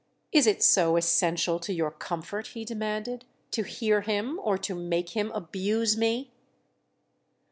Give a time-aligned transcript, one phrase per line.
[0.31, 5.09] "Is it so essential to your comfort," he demanded, "to hear him, or to make
[5.09, 6.31] him, abuse me?"